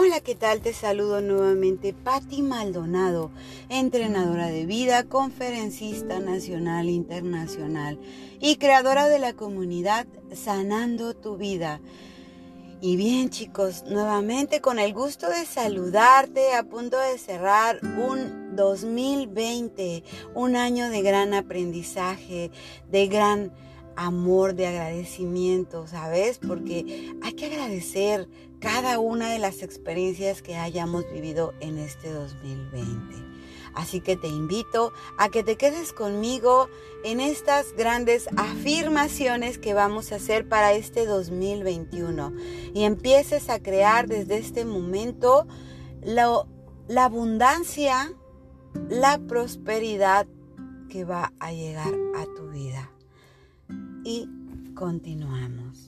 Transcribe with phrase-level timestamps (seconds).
[0.00, 0.60] Hola, ¿qué tal?
[0.60, 3.32] Te saludo nuevamente Patti Maldonado,
[3.68, 7.98] entrenadora de vida, conferencista nacional e internacional
[8.38, 11.80] y creadora de la comunidad Sanando tu vida.
[12.80, 20.04] Y bien chicos, nuevamente con el gusto de saludarte a punto de cerrar un 2020,
[20.36, 22.52] un año de gran aprendizaje,
[22.88, 23.52] de gran
[23.98, 26.38] amor, de agradecimiento, ¿sabes?
[26.38, 28.28] Porque hay que agradecer
[28.60, 33.16] cada una de las experiencias que hayamos vivido en este 2020.
[33.74, 36.68] Así que te invito a que te quedes conmigo
[37.04, 42.32] en estas grandes afirmaciones que vamos a hacer para este 2021
[42.74, 45.46] y empieces a crear desde este momento
[46.02, 46.46] la,
[46.86, 48.12] la abundancia,
[48.88, 50.26] la prosperidad
[50.88, 52.92] que va a llegar a tu vida.
[54.08, 54.26] Y
[54.74, 55.87] continuamos.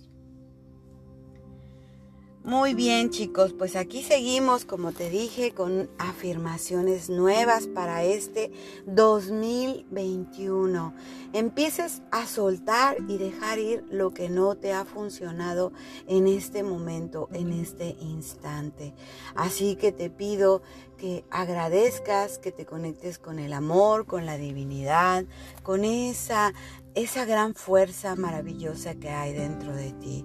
[2.42, 8.50] Muy bien chicos, pues aquí seguimos, como te dije, con afirmaciones nuevas para este
[8.86, 10.94] 2021.
[11.34, 15.74] Empieces a soltar y dejar ir lo que no te ha funcionado
[16.08, 18.94] en este momento, en este instante.
[19.34, 20.62] Así que te pido
[20.96, 25.26] que agradezcas, que te conectes con el amor, con la divinidad,
[25.62, 26.54] con esa,
[26.94, 30.24] esa gran fuerza maravillosa que hay dentro de ti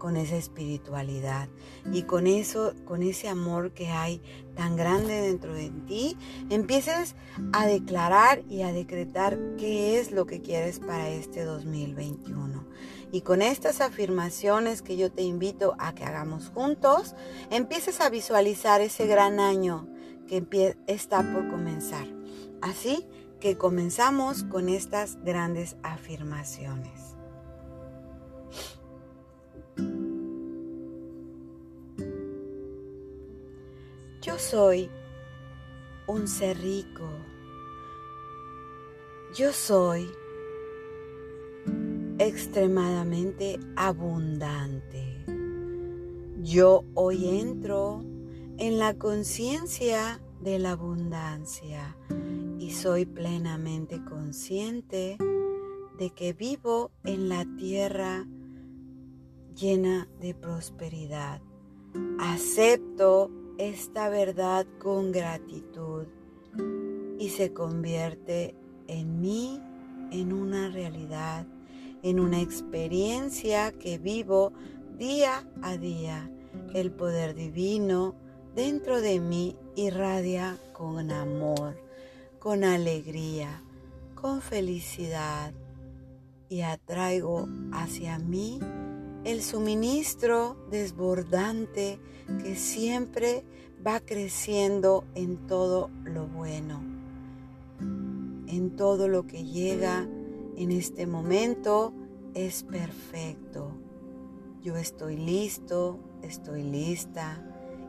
[0.00, 1.48] con esa espiritualidad
[1.92, 4.20] y con eso, con ese amor que hay
[4.56, 6.16] tan grande dentro de ti,
[6.48, 7.14] empieces
[7.52, 12.66] a declarar y a decretar qué es lo que quieres para este 2021.
[13.12, 17.14] Y con estas afirmaciones que yo te invito a que hagamos juntos,
[17.50, 19.86] empieces a visualizar ese gran año
[20.26, 22.06] que está por comenzar.
[22.62, 23.06] Así
[23.40, 27.09] que comenzamos con estas grandes afirmaciones.
[34.22, 34.90] Yo soy
[36.06, 37.08] un ser rico.
[39.34, 40.10] Yo soy
[42.18, 45.24] extremadamente abundante.
[46.42, 48.04] Yo hoy entro
[48.58, 51.96] en la conciencia de la abundancia
[52.58, 55.16] y soy plenamente consciente
[55.98, 58.26] de que vivo en la tierra
[59.54, 61.40] llena de prosperidad.
[62.18, 66.06] Acepto esta verdad con gratitud
[67.18, 68.54] y se convierte
[68.88, 69.60] en mí
[70.10, 71.46] en una realidad,
[72.02, 74.54] en una experiencia que vivo
[74.96, 76.30] día a día.
[76.72, 78.14] El poder divino
[78.54, 81.76] dentro de mí irradia con amor,
[82.38, 83.62] con alegría,
[84.14, 85.52] con felicidad
[86.48, 88.58] y atraigo hacia mí
[89.24, 91.98] el suministro desbordante
[92.42, 93.44] que siempre
[93.86, 96.80] va creciendo en todo lo bueno,
[98.46, 100.06] en todo lo que llega
[100.56, 101.92] en este momento
[102.34, 103.72] es perfecto.
[104.62, 107.42] Yo estoy listo, estoy lista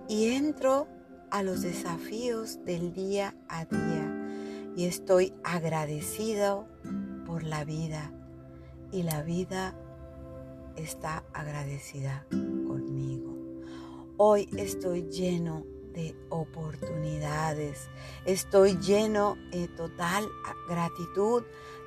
[0.08, 0.88] y entro
[1.30, 6.68] a los desafíos del día a día y estoy agradecido
[7.25, 8.12] por la vida
[8.92, 9.75] y la vida
[10.75, 13.35] está agradecida conmigo.
[14.17, 17.89] Hoy estoy lleno de oportunidades.
[18.25, 20.27] Estoy lleno de total
[20.69, 21.43] gratitud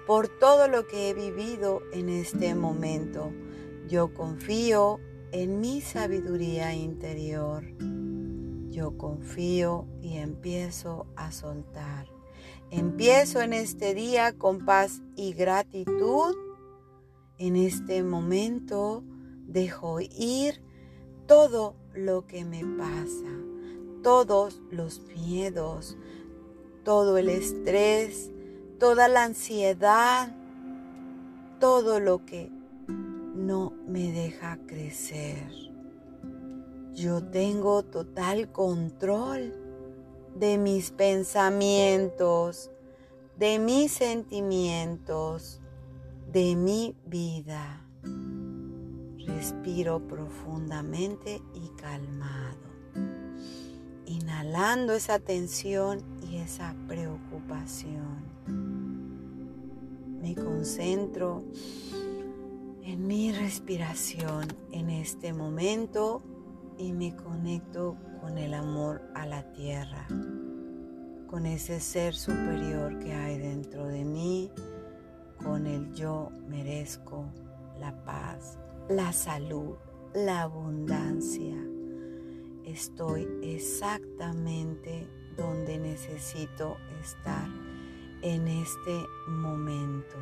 [0.06, 3.32] por todo lo que he vivido en este momento.
[3.88, 5.00] Yo confío
[5.32, 7.64] en mi sabiduría interior.
[8.70, 12.06] Yo confío y empiezo a soltar.
[12.70, 16.34] Empiezo en este día con paz y gratitud
[17.38, 19.02] en este momento
[19.46, 20.62] dejo ir
[21.26, 23.30] todo lo que me pasa,
[24.02, 25.96] todos los miedos,
[26.84, 28.30] todo el estrés,
[28.78, 30.34] toda la ansiedad,
[31.60, 32.50] todo lo que
[33.34, 35.50] no me deja crecer.
[36.92, 39.52] Yo tengo total control
[40.36, 42.70] de mis pensamientos,
[43.38, 45.60] de mis sentimientos,
[46.34, 47.80] de mi vida.
[49.24, 52.58] Respiro profundamente y calmado,
[54.04, 58.24] inhalando esa tensión y esa preocupación.
[60.20, 61.44] Me concentro
[62.82, 66.20] en mi respiración en este momento
[66.78, 70.08] y me conecto con el amor a la tierra,
[71.28, 74.50] con ese ser superior que hay dentro de mí
[75.44, 77.26] con el yo merezco
[77.78, 78.58] la paz,
[78.88, 79.76] la salud,
[80.14, 81.56] la abundancia.
[82.64, 85.06] estoy exactamente
[85.36, 87.46] donde necesito estar
[88.22, 90.16] en este momento.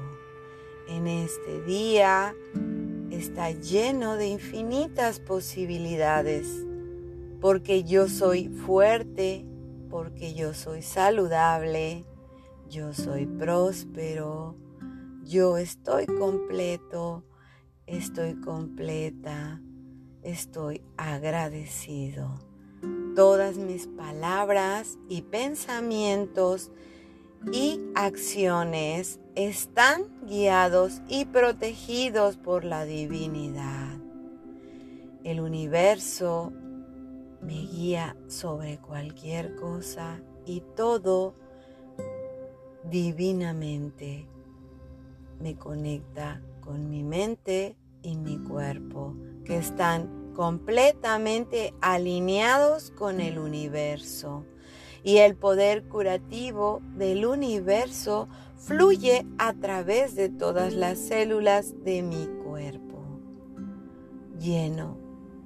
[0.89, 2.35] En este día
[3.11, 6.67] está lleno de infinitas posibilidades,
[7.41, 9.45] porque yo soy fuerte,
[9.89, 12.05] porque yo soy saludable,
[12.69, 14.57] yo soy próspero,
[15.25, 17.25] yo estoy completo,
[17.87, 19.61] estoy completa,
[20.23, 22.41] estoy agradecido.
[23.15, 26.71] Todas mis palabras y pensamientos
[27.53, 33.99] y acciones están guiados y protegidos por la divinidad.
[35.25, 36.53] El universo
[37.41, 41.35] me guía sobre cualquier cosa y todo
[42.85, 44.32] divinamente
[45.43, 54.47] me conecta con mi mente y mi cuerpo, que están completamente alineados con el universo.
[55.03, 62.29] Y el poder curativo del universo fluye a través de todas las células de mi
[62.45, 63.03] cuerpo.
[64.39, 64.97] Lleno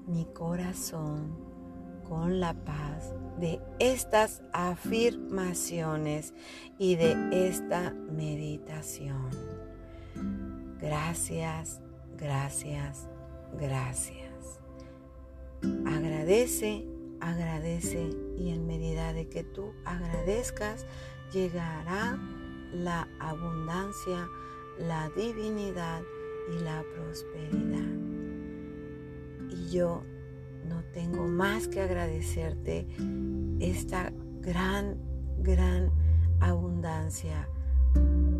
[0.06, 1.34] mi corazón
[2.06, 6.34] con la paz de estas afirmaciones
[6.78, 9.65] y de esta meditación.
[10.80, 11.80] Gracias,
[12.18, 13.08] gracias,
[13.58, 14.60] gracias.
[15.86, 16.86] Agradece,
[17.20, 20.86] agradece y en medida de que tú agradezcas,
[21.32, 22.18] llegará
[22.72, 24.28] la abundancia,
[24.78, 26.02] la divinidad
[26.54, 27.96] y la prosperidad.
[29.50, 30.02] Y yo
[30.68, 32.86] no tengo más que agradecerte
[33.60, 34.98] esta gran,
[35.38, 35.90] gran
[36.40, 37.48] abundancia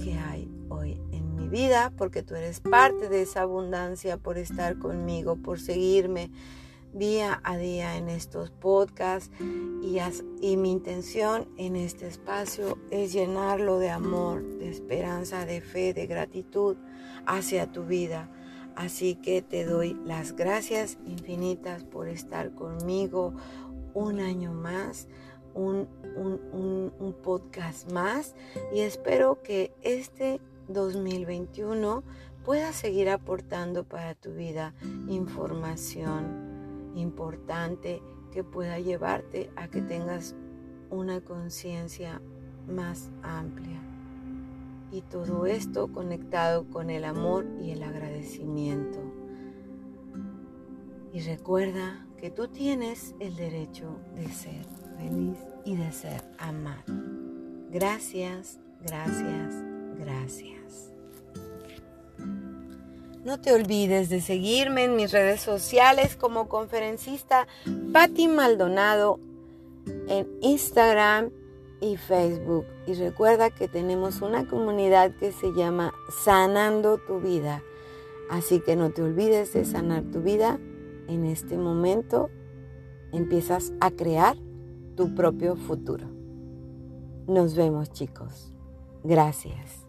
[0.02, 4.78] que hay hoy en mi vida, porque tú eres parte de esa abundancia por estar
[4.78, 6.30] conmigo, por seguirme
[6.92, 9.30] día a día en estos podcasts
[9.82, 9.98] y,
[10.40, 16.06] y, mi intención en este espacio es llenarlo de amor, de esperanza, de fe, de
[16.06, 16.76] gratitud
[17.26, 18.30] hacia tu vida.
[18.76, 23.34] Así que te doy las gracias infinitas por estar conmigo
[23.94, 25.08] un año más,
[25.56, 28.34] un, un, podcast más
[28.72, 32.04] y espero que este 2021
[32.44, 34.74] pueda seguir aportando para tu vida
[35.08, 40.34] información importante que pueda llevarte a que tengas
[40.90, 42.20] una conciencia
[42.68, 43.80] más amplia.
[44.92, 48.98] Y todo esto conectado con el amor y el agradecimiento.
[51.12, 56.82] Y recuerda que tú tienes el derecho de ser feliz y de ser amado.
[57.70, 59.54] Gracias, gracias,
[59.98, 60.56] gracias.
[63.24, 67.48] No te olvides de seguirme en mis redes sociales como conferencista
[67.92, 69.18] Patti Maldonado
[70.08, 71.30] en Instagram
[71.80, 72.66] y Facebook.
[72.86, 75.92] Y recuerda que tenemos una comunidad que se llama
[76.24, 77.62] Sanando tu vida.
[78.30, 80.60] Así que no te olvides de sanar tu vida.
[81.08, 82.30] En este momento
[83.12, 84.36] empiezas a crear
[84.96, 86.06] tu propio futuro.
[87.28, 88.52] Nos vemos chicos.
[89.04, 89.85] Gracias.